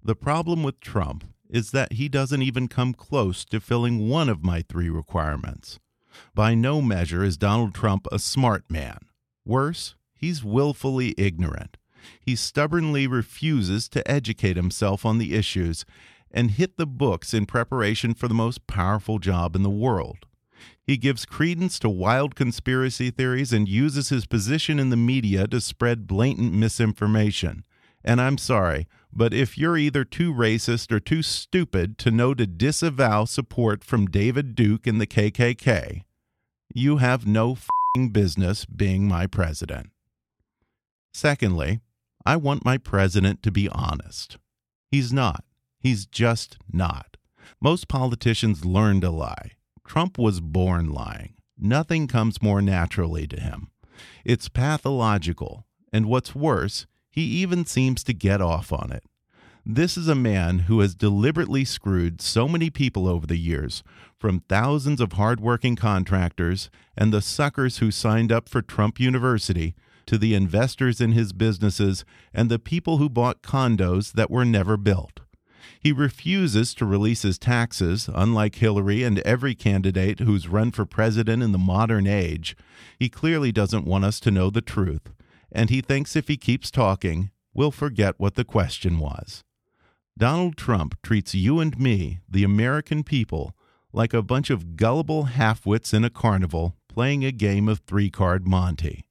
[0.02, 4.42] The problem with Trump is that he doesn't even come close to filling one of
[4.42, 5.78] my three requirements.
[6.34, 8.98] By no measure is Donald Trump a smart man.
[9.44, 11.76] Worse, he's willfully ignorant.
[12.20, 15.84] He stubbornly refuses to educate himself on the issues
[16.30, 20.26] and hit the books in preparation for the most powerful job in the world.
[20.82, 25.60] He gives credence to wild conspiracy theories and uses his position in the media to
[25.60, 27.64] spread blatant misinformation.
[28.04, 32.46] And I'm sorry, but if you're either too racist or too stupid to know to
[32.46, 36.02] disavow support from David Duke and the KKK,
[36.74, 37.56] you have no
[38.10, 39.90] business being my president.
[41.12, 41.80] Secondly,
[42.24, 44.38] I want my president to be honest.
[44.90, 45.44] He's not.
[45.78, 47.16] He's just not.
[47.60, 49.52] Most politicians learn to lie.
[49.86, 51.34] Trump was born lying.
[51.58, 53.70] Nothing comes more naturally to him.
[54.24, 59.04] It's pathological, and what's worse, he even seems to get off on it.
[59.64, 63.84] This is a man who has deliberately screwed so many people over the years,
[64.18, 70.18] from thousands of hardworking contractors and the suckers who signed up for Trump University to
[70.18, 72.04] the investors in his businesses
[72.34, 75.20] and the people who bought condos that were never built.
[75.78, 81.42] He refuses to release his taxes, unlike Hillary and every candidate who's run for president
[81.42, 82.56] in the modern age.
[82.98, 85.12] He clearly doesn't want us to know the truth
[85.52, 89.44] and he thinks if he keeps talking, we'll forget what the question was.
[90.18, 93.54] Donald Trump treats you and me, the American people,
[93.92, 98.46] like a bunch of gullible halfwits in a carnival playing a game of three card
[98.46, 99.04] Monte.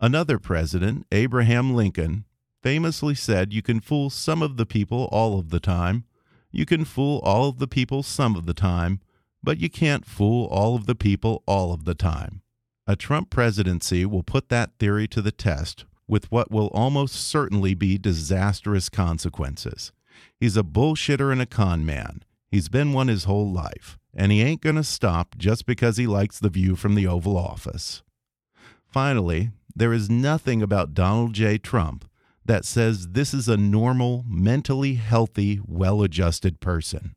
[0.00, 2.24] Another president, Abraham Lincoln,
[2.62, 6.04] famously said you can fool some of the people all of the time,
[6.50, 9.00] you can fool all of the people some of the time,
[9.42, 12.42] but you can't fool all of the people all of the time.
[12.90, 17.74] A Trump presidency will put that theory to the test with what will almost certainly
[17.74, 19.92] be disastrous consequences.
[20.40, 22.22] He's a bullshitter and a con man.
[22.50, 26.06] He's been one his whole life, and he ain't going to stop just because he
[26.06, 28.02] likes the view from the Oval Office.
[28.86, 31.58] Finally, there is nothing about Donald J.
[31.58, 32.08] Trump
[32.46, 37.14] that says this is a normal, mentally healthy, well adjusted person.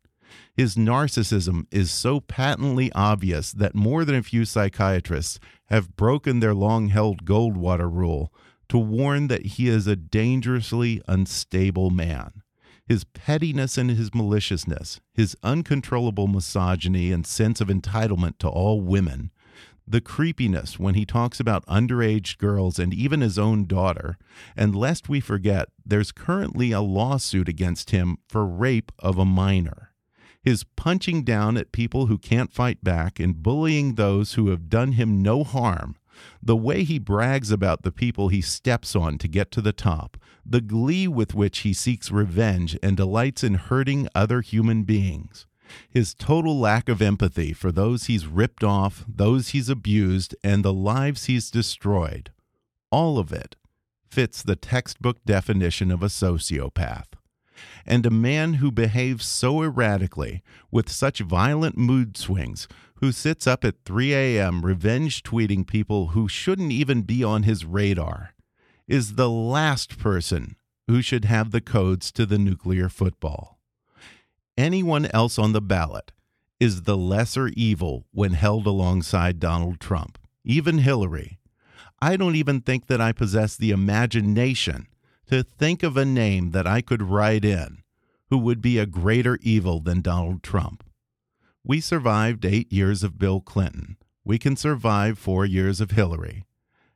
[0.53, 6.53] His narcissism is so patently obvious that more than a few psychiatrists have broken their
[6.53, 8.33] long held Goldwater rule
[8.67, 12.43] to warn that he is a dangerously unstable man.
[12.85, 19.31] His pettiness and his maliciousness, his uncontrollable misogyny and sense of entitlement to all women,
[19.87, 24.17] the creepiness when he talks about underage girls and even his own daughter,
[24.55, 29.90] and lest we forget, there's currently a lawsuit against him for rape of a minor
[30.41, 34.93] his punching down at people who can't fight back and bullying those who have done
[34.93, 35.95] him no harm,
[36.41, 40.17] the way he brags about the people he steps on to get to the top,
[40.45, 45.45] the glee with which he seeks revenge and delights in hurting other human beings,
[45.89, 50.73] his total lack of empathy for those he's ripped off, those he's abused, and the
[50.73, 52.31] lives he's destroyed.
[52.91, 53.55] All of it
[54.09, 57.13] fits the textbook definition of a sociopath
[57.85, 60.41] and a man who behaves so erratically,
[60.71, 64.65] with such violent mood swings, who sits up at 3 a.m.
[64.65, 68.33] revenge tweeting people who shouldn't even be on his radar,
[68.87, 70.55] is the last person
[70.87, 73.59] who should have the codes to the nuclear football.
[74.57, 76.11] Anyone else on the ballot
[76.59, 81.39] is the lesser evil when held alongside Donald Trump, even Hillary.
[81.99, 84.87] I don't even think that I possess the imagination
[85.31, 87.83] to think of a name that I could write in
[88.29, 90.83] who would be a greater evil than Donald Trump.
[91.63, 93.95] We survived eight years of Bill Clinton.
[94.25, 96.43] We can survive four years of Hillary.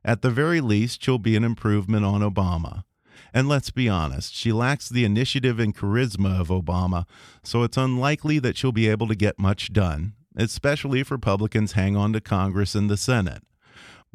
[0.03, 2.83] At the very least, she'll be an improvement on Obama.
[3.33, 7.05] And let's be honest, she lacks the initiative and charisma of Obama,
[7.41, 11.95] so it's unlikely that she'll be able to get much done, especially if Republicans hang
[11.95, 13.43] on to Congress and the Senate.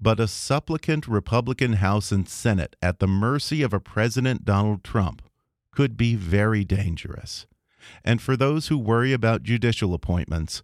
[0.01, 5.23] But a supplicant Republican House and Senate at the mercy of a President Donald Trump
[5.73, 7.47] could be very dangerous.
[8.05, 10.63] And for those who worry about judicial appointments,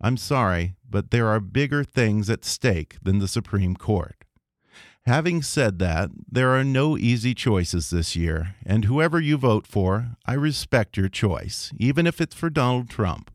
[0.00, 4.24] I'm sorry, but there are bigger things at stake than the Supreme Court.
[5.06, 10.16] Having said that, there are no easy choices this year, and whoever you vote for,
[10.26, 13.30] I respect your choice, even if it's for Donald Trump.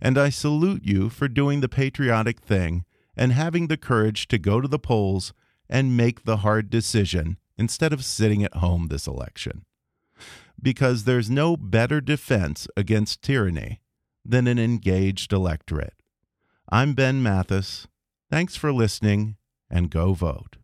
[0.00, 2.84] And I salute you for doing the patriotic thing
[3.20, 5.34] and having the courage to go to the polls
[5.68, 9.66] and make the hard decision instead of sitting at home this election.
[10.60, 13.82] Because there's no better defense against tyranny
[14.24, 16.02] than an engaged electorate.
[16.70, 17.86] I'm Ben Mathis.
[18.30, 19.36] Thanks for listening,
[19.68, 20.56] and go vote.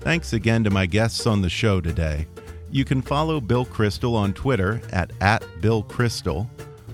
[0.00, 2.26] Thanks again to my guests on the show today.
[2.72, 6.48] You can follow Bill Kristol on Twitter at, at Bill Kristol.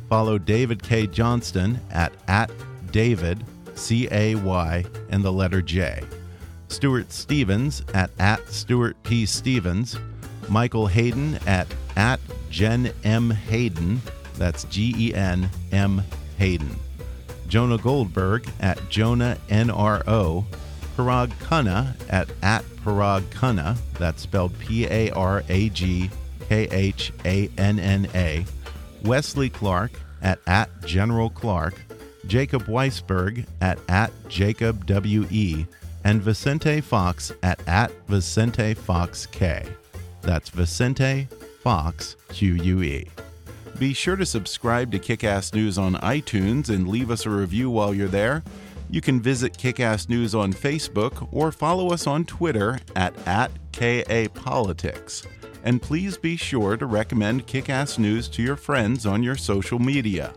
[0.08, 2.50] Follow David Cay Johnston at, at
[2.90, 3.44] David,
[3.76, 6.02] C A Y, and the letter J.
[6.66, 9.24] Stuart Stevens at, at Stuart P.
[9.24, 9.96] Stevens.
[10.48, 12.18] Michael Hayden at, at
[12.50, 13.30] Gen M.
[13.30, 14.02] Hayden.
[14.34, 16.02] That's G E N M.
[16.38, 16.74] Hayden.
[17.46, 20.44] Jonah Goldberg at Jonah NRO.
[20.98, 26.10] Parag Khanna at, at Parag Khanna, that's spelled P A R A G
[26.48, 28.44] K H A N N A,
[29.04, 29.92] Wesley Clark
[30.22, 31.80] at, at General Clark,
[32.26, 35.66] Jacob Weisberg at, at Jacob W.E.,
[36.02, 39.64] and Vicente Fox at, at Vicente Fox K.
[40.22, 41.28] That's Vicente
[41.62, 43.06] Fox Q U E.
[43.78, 47.94] Be sure to subscribe to Kickass News on iTunes and leave us a review while
[47.94, 48.42] you're there.
[48.90, 55.26] You can visit Kickass News on Facebook or follow us on Twitter at, at KAPolitics.
[55.64, 60.32] And please be sure to recommend Kickass News to your friends on your social media.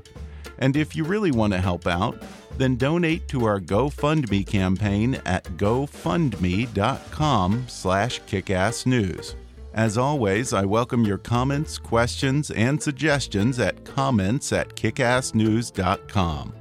[0.57, 2.21] And if you really want to help out,
[2.57, 9.35] then donate to our GoFundMe campaign at gofundme.com slash kickassnews.
[9.73, 16.60] As always, I welcome your comments, questions, and suggestions at comments at kickassnews.com.